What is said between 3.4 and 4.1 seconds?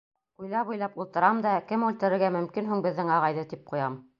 тип ҡуям.